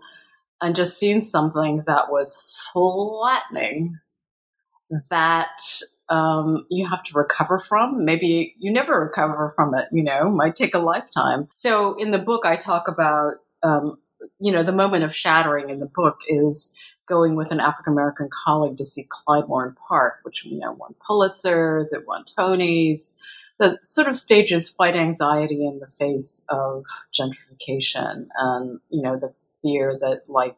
[0.62, 4.00] and just seen something that was flattening
[5.10, 5.60] that
[6.10, 8.06] um, you have to recover from.
[8.06, 11.50] Maybe you never recover from it, you know, might take a lifetime.
[11.54, 13.98] So in the book, I talk about, um,
[14.40, 16.76] you know, the moment of shattering in the book is
[17.08, 21.94] going with an African American colleague to see Clybourne Park, which, you know, won Pulitzers,
[21.94, 23.18] it won Tonys.
[23.60, 26.86] The sort of stages white anxiety in the face of
[27.18, 30.56] gentrification and, you know, the fear that like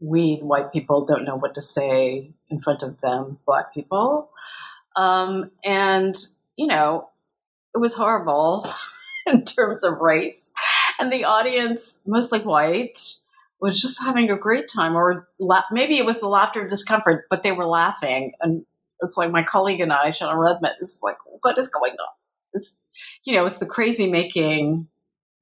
[0.00, 4.30] we white people don't know what to say in front of them black people.
[4.96, 6.16] Um, and
[6.56, 7.08] you know
[7.74, 8.66] it was horrible
[9.26, 10.52] in terms of race.
[10.98, 12.98] And the audience mostly white
[13.60, 17.26] was just having a great time or la- maybe it was the laughter of discomfort
[17.28, 18.64] but they were laughing and
[19.00, 22.14] it's like my colleague and i Shana Redmond is like what is going on
[22.52, 22.76] it's
[23.24, 24.88] you know it's the crazy making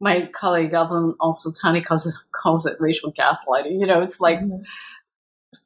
[0.00, 3.80] my colleague Alvin Alsultany calls it, calls it racial gaslighting.
[3.80, 4.62] You know, it's like mm-hmm.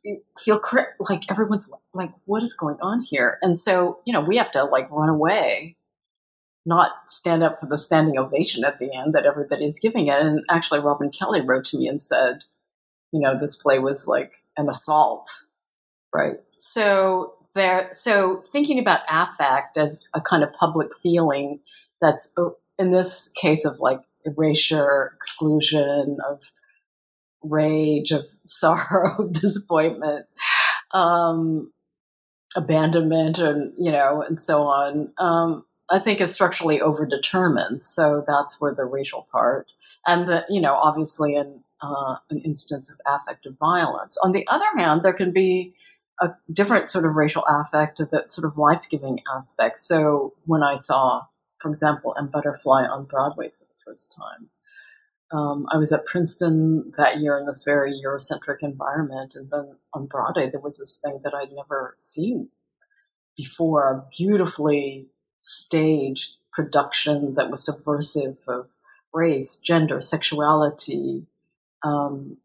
[0.04, 0.60] you feel
[1.00, 3.38] like everyone's like, what is going on here?
[3.42, 5.76] And so, you know, we have to like run away,
[6.64, 10.20] not stand up for the standing ovation at the end that everybody's giving it.
[10.20, 12.44] And actually, Robin Kelley wrote to me and said,
[13.12, 15.28] you know, this play was like an assault,
[16.14, 16.36] right?
[16.56, 21.60] So there, so thinking about affect as a kind of public feeling
[22.00, 26.52] that's oh, in this case of like erasure, exclusion, of
[27.42, 30.26] rage, of sorrow, disappointment,
[30.92, 31.72] um,
[32.56, 35.12] abandonment, and you know, and so on.
[35.18, 37.82] Um, I think is structurally overdetermined.
[37.82, 39.72] So that's where the racial part,
[40.06, 44.16] and the you know, obviously, in uh, an instance of affective violence.
[44.22, 45.74] On the other hand, there can be
[46.20, 49.78] a different sort of racial affect, that sort of life giving aspect.
[49.78, 51.22] So when I saw,
[51.58, 52.28] for example, M.
[52.28, 54.50] Butterfly on Broadway for the first time.
[55.32, 60.06] Um, I was at Princeton that year in this very Eurocentric environment, and then on
[60.06, 62.48] Broadway there was this thing that I'd never seen
[63.36, 65.06] before, a beautifully
[65.38, 68.72] staged production that was subversive of
[69.14, 71.26] race, gender, sexuality.
[71.82, 72.36] Um,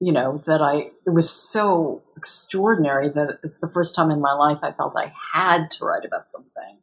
[0.00, 4.32] you know that I it was so extraordinary that it's the first time in my
[4.32, 6.78] life I felt I had to write about something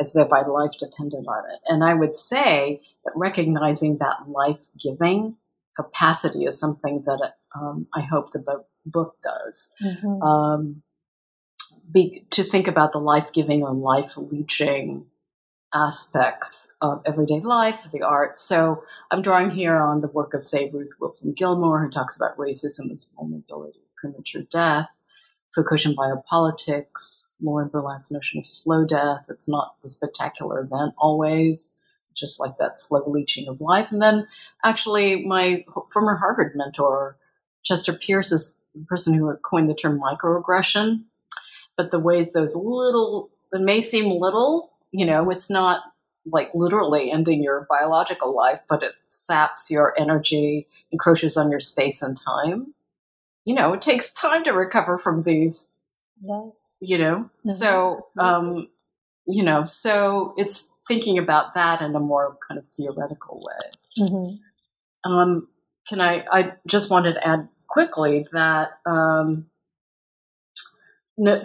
[0.00, 1.60] as though my life depended on it.
[1.66, 5.36] And I would say that recognizing that life giving
[5.76, 9.74] capacity is something that um, I hope that the book does.
[9.82, 10.22] Mm-hmm.
[10.22, 10.82] Um,
[11.92, 15.06] be, to think about the life giving and life leeching
[15.72, 18.40] aspects of everyday life, the arts.
[18.40, 22.36] So I'm drawing here on the work of, say, Ruth Wilson Gilmore, who talks about
[22.36, 24.96] racism as vulnerability, premature death.
[25.52, 29.26] Foucaultian biopolitics, Lauren Berlant's notion of slow death.
[29.28, 31.76] It's not the spectacular event always,
[32.14, 33.90] just like that slow leaching of life.
[33.90, 34.28] And then
[34.64, 37.16] actually, my former Harvard mentor,
[37.64, 41.02] Chester Pierce, is the person who coined the term microaggression.
[41.76, 45.82] But the ways those little, it may seem little, you know, it's not
[46.26, 52.02] like literally ending your biological life, but it saps your energy, encroaches on your space
[52.02, 52.74] and time
[53.44, 55.76] you know, it takes time to recover from these.
[56.22, 56.78] Yes.
[56.80, 57.50] You know, mm-hmm.
[57.50, 58.68] so, um,
[59.26, 63.70] you know, so it's thinking about that in a more kind of theoretical way.
[63.98, 65.10] Mm-hmm.
[65.10, 65.48] Um,
[65.88, 69.46] can I, I just wanted to add quickly that, um,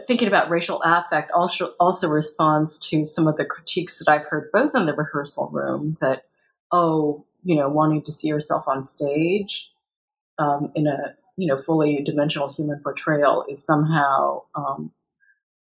[0.07, 4.49] thinking about racial affect also also responds to some of the critiques that I've heard
[4.53, 6.23] both in the rehearsal room that
[6.71, 9.71] oh you know wanting to see yourself on stage
[10.37, 14.91] um, in a you know, fully dimensional human portrayal is somehow um,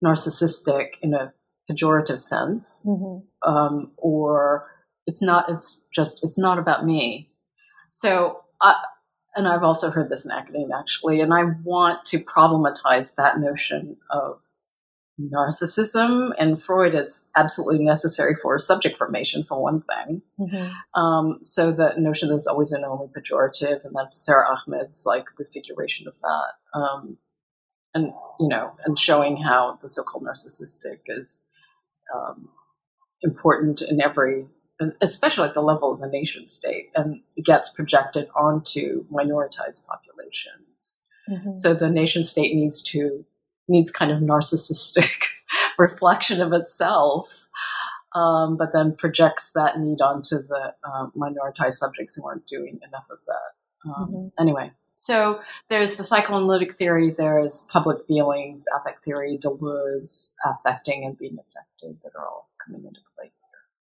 [0.04, 1.32] narcissistic in a
[1.70, 3.48] pejorative sense, mm-hmm.
[3.48, 4.70] um, or
[5.06, 5.46] it's not.
[5.48, 6.22] It's just.
[6.22, 7.30] It's not about me.
[7.90, 8.74] So, I,
[9.38, 13.96] and I've also heard this in academia actually, and I want to problematize that notion
[14.10, 14.42] of
[15.20, 16.32] narcissism.
[16.38, 20.22] And Freud, it's absolutely necessary for subject formation, for one thing.
[20.38, 21.00] Mm-hmm.
[21.00, 26.08] Um, so the notion is always an only pejorative, and then Sara Ahmed's like refiguration
[26.08, 26.78] of that.
[26.78, 27.18] Um,
[27.94, 31.44] and, you know, and showing how the so called narcissistic is
[32.14, 32.48] um,
[33.22, 34.46] important in every
[35.00, 41.02] especially at the level of the nation state, and gets projected onto minoritized populations.
[41.28, 41.54] Mm-hmm.
[41.56, 43.24] So the nation state needs to
[43.68, 45.10] needs kind of narcissistic
[45.78, 47.48] reflection of itself,
[48.14, 53.06] um, but then projects that need onto the uh, minoritized subjects who aren't doing enough
[53.10, 53.90] of that.
[53.90, 54.26] Um, mm-hmm.
[54.40, 61.38] Anyway, so there's the psychoanalytic theory, there's public feelings, affect theory, Deleuze, affecting and being
[61.38, 63.30] affected that are all coming into play.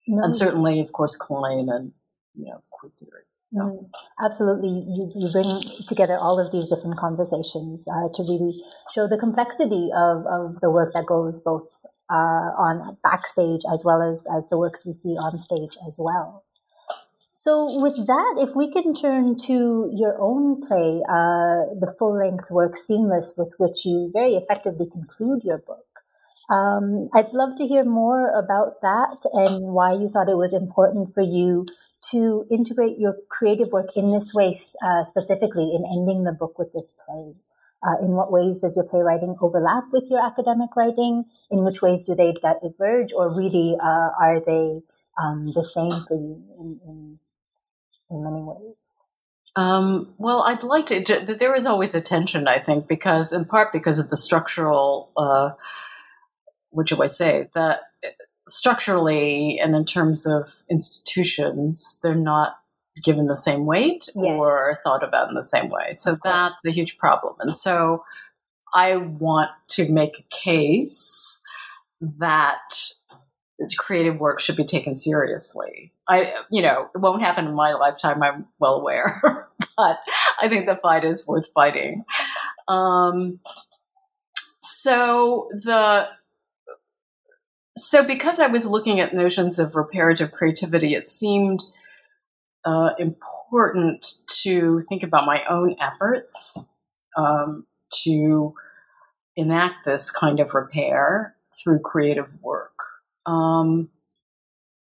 [0.07, 0.23] No.
[0.23, 1.91] And certainly, of course, Klein and
[2.35, 3.23] you know queer theory.
[3.45, 3.59] So.
[3.59, 3.89] Mm,
[4.23, 5.49] absolutely, you, you bring
[5.87, 8.57] together all of these different conversations uh, to really
[8.93, 14.01] show the complexity of, of the work that goes both uh, on backstage as well
[14.01, 16.45] as, as the works we see on stage as well.
[17.33, 22.49] So, with that, if we can turn to your own play, uh, the full length
[22.49, 25.92] work Seamless, with which you very effectively conclude your book.
[26.49, 31.13] Um, I'd love to hear more about that and why you thought it was important
[31.13, 31.65] for you
[32.11, 36.73] to integrate your creative work in this way, uh, specifically in ending the book with
[36.73, 37.33] this play.
[37.85, 41.25] Uh, in what ways does your playwriting overlap with your academic writing?
[41.51, 44.81] In which ways do they diverge, or really uh, are they
[45.21, 47.19] um, the same for you in, in,
[48.09, 49.01] in many ways?
[49.57, 51.01] Um, well, I'd like to.
[51.03, 55.11] There is always a tension, I think, because in part because of the structural.
[55.17, 55.51] Uh,
[56.73, 57.49] what do I say?
[57.55, 57.81] That
[58.47, 62.57] structurally and in terms of institutions, they're not
[63.01, 64.15] given the same weight yes.
[64.17, 65.93] or thought about in the same way.
[65.93, 67.35] So that's a huge problem.
[67.39, 68.03] And so
[68.73, 71.41] I want to make a case
[72.19, 72.59] that
[73.77, 75.93] creative work should be taken seriously.
[76.07, 78.21] I, you know, it won't happen in my lifetime.
[78.21, 79.21] I'm well aware,
[79.77, 79.99] but
[80.41, 82.03] I think the fight is worth fighting.
[82.67, 83.39] Um,
[84.59, 86.07] so the
[87.77, 91.63] so because I was looking at notions of reparative creativity, it seemed
[92.65, 94.05] uh, important
[94.41, 96.73] to think about my own efforts
[97.17, 97.65] um,
[98.03, 98.53] to
[99.35, 102.77] enact this kind of repair through creative work.
[103.25, 103.89] Um,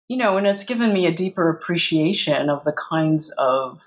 [0.07, 3.81] you know, and it's given me a deeper appreciation of the kinds of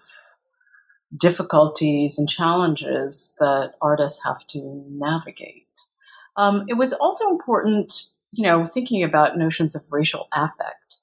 [1.17, 5.67] difficulties and challenges that artists have to navigate.
[6.37, 7.93] Um, it was also important
[8.39, 10.99] you know, thinking about notions of racial affect,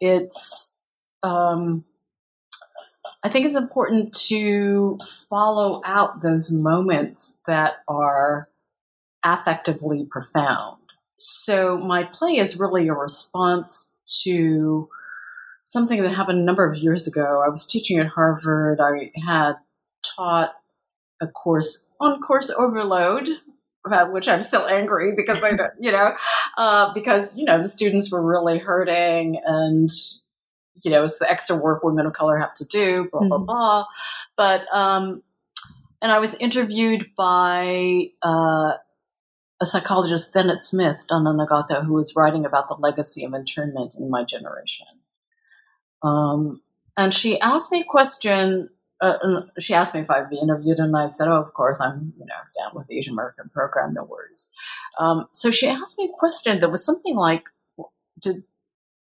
[0.00, 0.76] it's,
[1.22, 1.84] um,
[3.22, 4.98] I think it's important to
[5.30, 8.48] follow out those moments that are
[9.24, 10.78] affectively profound.
[11.18, 14.88] So my play is really a response to
[15.64, 17.44] something that happened a number of years ago.
[17.46, 18.80] I was teaching at Harvard.
[18.80, 19.52] I had
[20.04, 20.50] taught
[21.20, 23.28] a course on course overload
[23.84, 26.14] about which I'm still angry because I don't, you know,
[26.56, 29.90] uh, because, you know, the students were really hurting and,
[30.82, 33.46] you know, it's the extra work women of color have to do, blah, blah, mm-hmm.
[33.46, 33.84] blah.
[34.36, 35.22] But, um,
[36.00, 38.72] and I was interviewed by, uh,
[39.60, 43.94] a psychologist then at Smith, Donna Nagata, who was writing about the legacy of internment
[43.96, 44.88] in my generation.
[46.02, 46.62] Um,
[46.96, 48.70] and she asked me a question
[49.02, 52.12] uh, she asked me if I'd be interviewed, and I said, "Oh, of course, I'm
[52.16, 54.50] you know down with the Asian American program, no worries."
[54.98, 57.44] Um, so she asked me a question that was something like,
[58.20, 58.44] "Did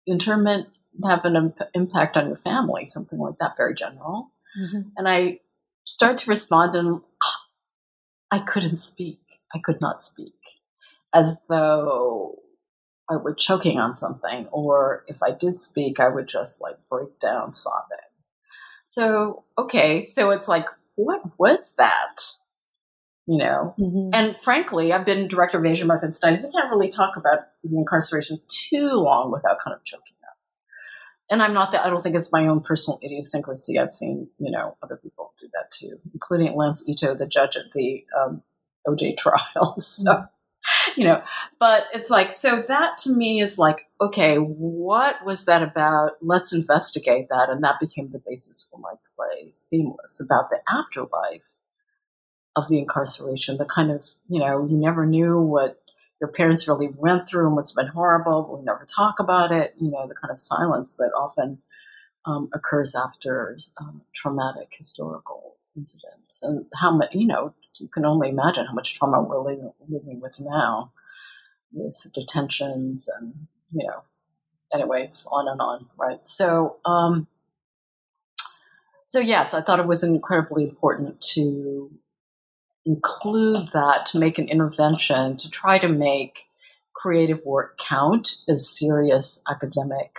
[0.07, 0.68] internment
[1.05, 4.32] have an imp- impact on your family?" Something like that, very general.
[4.59, 4.89] Mm-hmm.
[4.97, 5.41] And I
[5.85, 7.03] started to respond, and
[8.30, 9.20] I couldn't speak.
[9.55, 10.39] I could not speak,
[11.12, 12.39] as though
[13.09, 17.20] I were choking on something, or if I did speak, I would just like break
[17.20, 17.99] down sobbing.
[18.95, 22.20] So, okay, so it's like, what was that?
[23.26, 24.11] You know, mm-hmm.
[24.12, 26.45] and frankly, I've been director of Asian American Studies.
[26.45, 30.36] I can't really talk about the incarceration too long without kind of choking up.
[31.28, 33.80] And I'm not that, I don't think it's my own personal idiosyncrasy.
[33.80, 37.72] I've seen, you know, other people do that too, including Lance Ito, the judge at
[37.72, 38.42] the um,
[38.86, 39.74] OJ trial.
[39.80, 40.24] So, mm-hmm.
[40.96, 41.22] you know,
[41.58, 46.12] but it's like, so that to me is like, okay, what was that about?
[46.20, 47.50] Let's investigate that.
[47.50, 51.58] And that became the basis for my play, Seamless, about the afterlife
[52.56, 55.80] of the incarceration, the kind of, you know, you never knew what
[56.20, 58.56] your parents really went through and must have been horrible.
[58.56, 61.60] We never talk about it, you know, the kind of silence that often
[62.24, 68.29] um, occurs after um, traumatic historical incidents and how much, you know, you can only
[68.29, 70.93] imagine how much trauma we're living, living with now.
[71.72, 73.35] with detentions and,
[73.72, 74.03] you know,
[74.72, 76.27] anyways, on and on, right?
[76.27, 77.27] So, um,
[79.07, 81.91] so yes, I thought it was incredibly important to
[82.87, 86.47] include that to make an intervention to try to make
[86.95, 90.18] creative work count as serious academic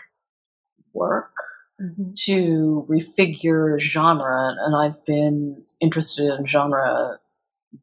[0.94, 1.36] work
[1.82, 2.12] mm-hmm.
[2.16, 7.20] to refigure genre and i've been interested in genre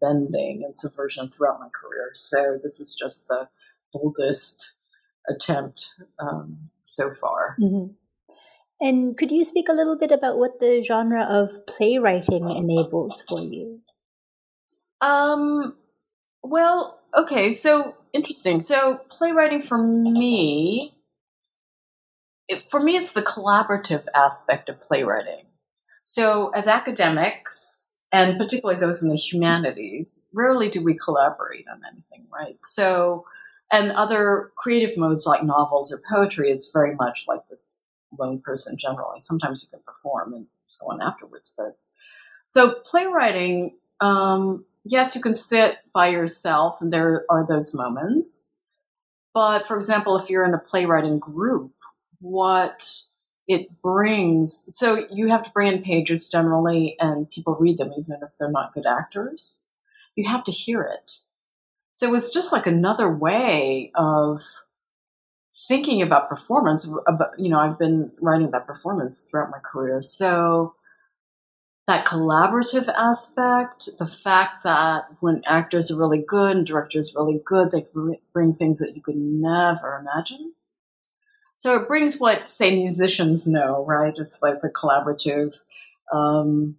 [0.00, 3.48] bending and subversion throughout my career so this is just the
[3.92, 4.74] boldest
[5.28, 7.92] attempt um, so far mm-hmm.
[8.80, 13.40] and could you speak a little bit about what the genre of playwriting enables for
[13.40, 13.80] you
[15.02, 15.74] um,
[16.42, 18.62] well, okay, so interesting.
[18.62, 20.94] So playwriting for me,
[22.48, 25.46] it, for me, it's the collaborative aspect of playwriting.
[26.04, 32.26] So as academics, and particularly those in the humanities, rarely do we collaborate on anything,
[32.32, 32.58] right?
[32.64, 33.24] So,
[33.72, 37.56] and other creative modes like novels or poetry, it's very much like the
[38.18, 39.18] lone person generally.
[39.18, 41.78] Sometimes you can perform and so on afterwards, but
[42.46, 48.58] so playwriting um, yes, you can sit by yourself, and there are those moments.
[49.34, 51.72] But for example, if you're in a playwriting group,
[52.20, 52.86] what
[53.48, 58.18] it brings, so you have to bring in pages generally, and people read them even
[58.22, 59.66] if they're not good actors.
[60.14, 61.12] You have to hear it.
[61.94, 64.40] So it's just like another way of
[65.68, 66.88] thinking about performance.
[66.88, 70.02] Uh, about, you know, I've been writing about performance throughout my career.
[70.02, 70.74] So
[71.88, 77.42] that collaborative aspect, the fact that when actors are really good and directors are really
[77.44, 77.86] good, they
[78.32, 80.54] bring things that you could never imagine.
[81.62, 84.12] So it brings what, say, musicians know, right?
[84.18, 85.54] It's like the collaborative
[86.12, 86.74] um,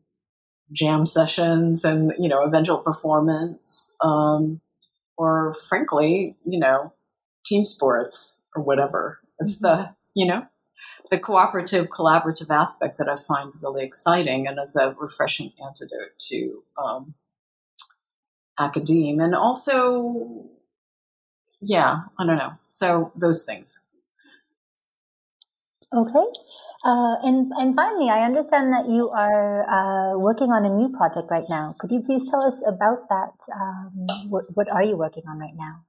[0.73, 4.59] jam sessions and, you know, eventual performance, um,
[5.15, 6.91] or frankly, you know,
[7.45, 9.21] team sports or whatever.
[9.39, 9.84] It's mm-hmm.
[9.84, 10.47] the, you know,
[11.09, 16.61] the cooperative, collaborative aspect that I find really exciting and as a refreshing antidote to
[16.77, 17.13] um,
[18.59, 19.21] academe.
[19.21, 20.43] And also,
[21.61, 22.55] yeah, I don't know.
[22.69, 23.86] So those things.
[25.94, 26.26] Okay.
[26.84, 31.30] Uh, and, and finally, I understand that you are uh, working on a new project
[31.30, 31.76] right now.
[31.80, 33.34] Could you please tell us about that?
[33.56, 35.84] Um, what, what are you working on right now?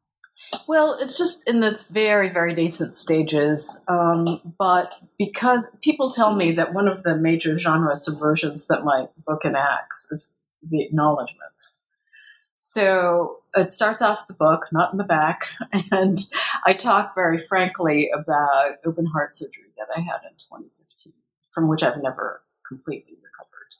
[0.68, 3.84] Well, it's just in its very, very decent stages.
[3.88, 9.08] Um, but because people tell me that one of the major genre subversions that my
[9.26, 11.82] book enacts is the acknowledgments.
[12.56, 15.48] So it starts off the book, not in the back,
[15.90, 16.18] and
[16.66, 21.12] I talk very frankly about open heart surgery that I had in 2015,
[21.52, 23.74] from which I've never completely recovered.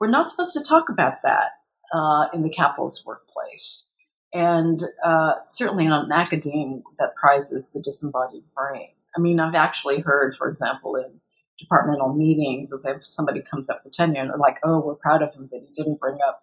[0.00, 1.52] We're not supposed to talk about that
[1.92, 3.86] uh, in the capitalist workplace
[4.32, 8.90] and uh, certainly not an academe that prizes the disembodied brain.
[9.16, 11.20] I mean, I've actually heard, for example, in
[11.58, 15.22] departmental meetings, as if somebody comes up for tenure and they're like, "Oh, we're proud
[15.22, 16.42] of him that he didn't bring up,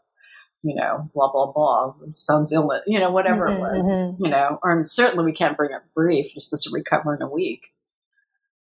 [0.63, 4.25] you know, blah blah blah, son's illness, you know, whatever mm-hmm, it was, mm-hmm.
[4.25, 7.29] you know." Or certainly we can't bring up grief; you're supposed to recover in a
[7.29, 7.67] week,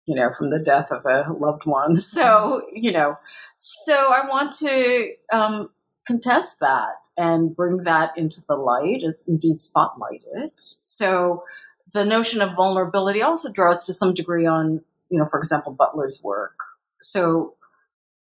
[0.08, 1.94] you know, from the death of a loved one.
[2.08, 3.18] So, you know,
[3.56, 5.68] so I want to um,
[6.06, 10.54] contest that and bring that into the light, indeed spotlight it.
[10.56, 11.44] So
[11.92, 16.22] the notion of vulnerability also draws to some degree on, you know, for example, Butler's
[16.24, 16.58] work.
[17.02, 17.54] So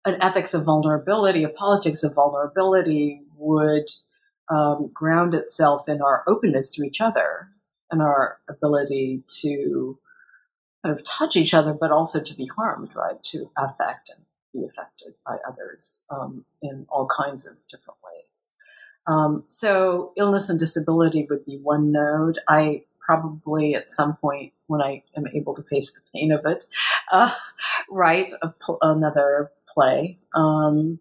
[0.03, 3.89] an ethics of vulnerability, a politics of vulnerability would
[4.49, 7.49] um, ground itself in our openness to each other
[7.91, 9.99] and our ability to
[10.83, 13.23] of touch each other, but also to be harmed, right?
[13.25, 18.51] To affect and be affected by others um, in all kinds of different ways.
[19.07, 22.39] Um, so illness and disability would be one node.
[22.47, 26.65] I probably at some point when I am able to face the pain of it,
[27.11, 27.33] uh,
[27.89, 30.19] write pl- another play.
[30.35, 30.99] Um,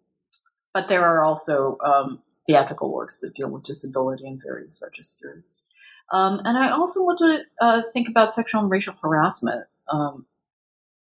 [0.72, 5.66] but there are also um, theatrical works that deal with disability in various registers.
[6.12, 9.64] Um, and I also want to uh, think about sexual and racial harassment.
[9.90, 10.26] Um,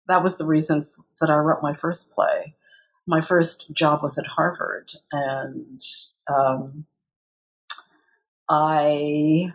[0.07, 2.55] that was the reason f- that I wrote my first play.
[3.05, 5.79] My first job was at Harvard, and
[6.27, 6.85] um,
[8.49, 9.53] I,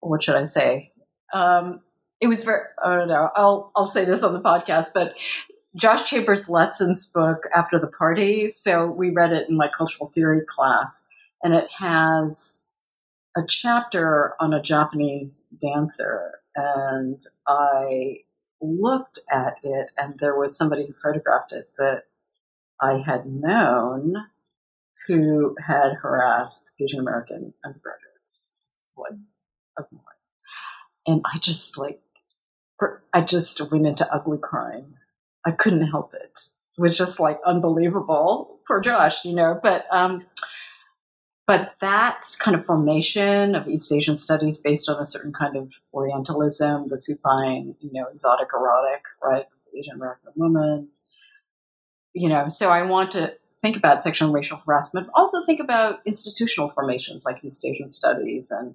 [0.00, 0.92] what should I say?
[1.32, 1.80] Um,
[2.20, 5.14] it was very, I don't know, I'll, I'll say this on the podcast, but
[5.74, 8.46] Josh Chambers Letson's book, After the Party.
[8.46, 11.08] So we read it in my cultural theory class,
[11.42, 12.71] and it has
[13.36, 16.40] a chapter on a Japanese dancer.
[16.54, 18.18] And I
[18.60, 22.04] looked at it, and there was somebody who photographed it that
[22.80, 24.14] I had known
[25.06, 28.72] who had harassed Asian American undergraduates,
[29.78, 30.02] of mine.
[31.06, 32.00] and I just like,
[33.12, 34.94] I just went into ugly crying.
[35.44, 36.38] I couldn't help it.
[36.78, 38.60] It was just like unbelievable.
[38.66, 40.24] Poor Josh, you know, but, um,
[41.52, 45.74] but that kind of formation of East Asian studies based on a certain kind of
[45.92, 49.44] Orientalism, the supine, you know, exotic erotic, right?
[49.78, 50.88] Asian American woman,
[52.14, 55.60] you know, so I want to think about sexual and racial harassment, but also think
[55.60, 58.74] about institutional formations like East Asian studies and,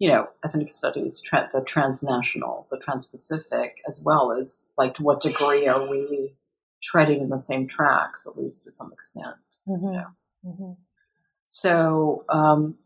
[0.00, 5.20] you know, ethnic studies, tra- the transnational, the transpacific, as well as like to what
[5.20, 6.34] degree are we
[6.82, 9.36] treading in the same tracks, at least to some extent.
[9.68, 9.84] Mm-hmm.
[9.86, 10.06] You know?
[10.44, 10.72] mm-hmm.
[11.44, 12.76] So, um,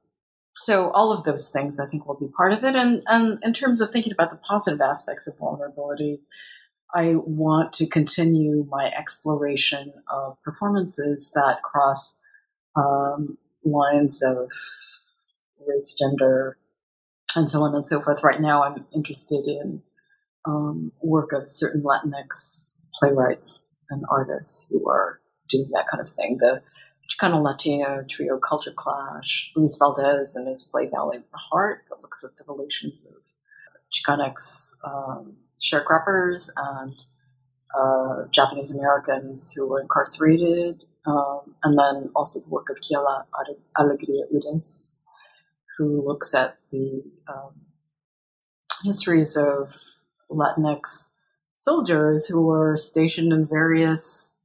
[0.55, 2.75] so all of those things I think will be part of it.
[2.75, 6.21] And, and in terms of thinking about the positive aspects of vulnerability,
[6.95, 12.21] I want to continue my exploration of performances that cross
[12.77, 14.51] um, lines of
[15.67, 16.57] race, gender,
[17.37, 18.25] and so on and so forth.
[18.25, 19.83] Right now, I'm interested in
[20.47, 26.39] um, work of certain Latinx playwrights and artists who are doing that kind of thing.
[26.39, 26.63] The
[27.09, 32.03] Chicano Latino trio Culture Clash, Luis Valdez and his play Valley of the Heart that
[32.03, 33.33] looks at the relations of
[33.93, 37.03] Chicanx um, sharecroppers and
[37.79, 43.25] uh, Japanese Americans who were incarcerated, um, and then also the work of Quiara
[43.77, 45.05] Alegría Hudes,
[45.77, 47.55] who looks at the um,
[48.85, 49.75] histories of
[50.31, 51.15] Latinx
[51.57, 54.38] soldiers who were stationed in various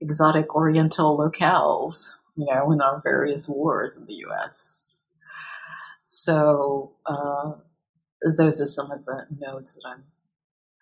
[0.00, 5.04] exotic Oriental locales, you know, in our various wars in the U.S.
[6.04, 7.52] So uh,
[8.36, 10.04] those are some of the nodes that I'm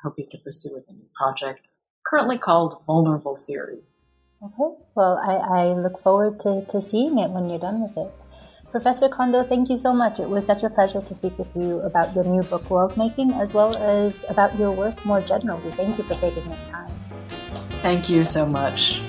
[0.02, 1.66] hoping to pursue with a new project
[2.06, 3.78] currently called Vulnerable Theory.
[4.44, 8.12] Okay, well, I, I look forward to, to seeing it when you're done with it.
[8.72, 10.18] Professor Kondo, thank you so much.
[10.18, 13.32] It was such a pleasure to speak with you about your new book, World Making,
[13.32, 15.70] as well as about your work more generally.
[15.72, 16.91] Thank you for taking this time.
[17.83, 19.03] Thank you so much.